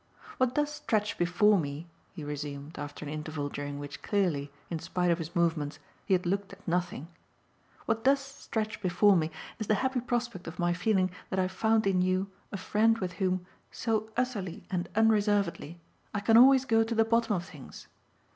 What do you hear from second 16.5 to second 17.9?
go to the bottom of things.